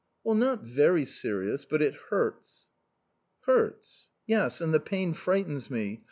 "Not 0.25 0.63
very 0.63 1.05
serious. 1.05 1.63
But 1.63 1.83
it 1.83 1.93
hurts." 2.09 2.65
"Hurts?" 3.41 4.09
"Yes. 4.25 4.59
And 4.59 4.73
the 4.73 4.79
pain 4.79 5.13
frightens 5.13 5.69
me. 5.69 5.99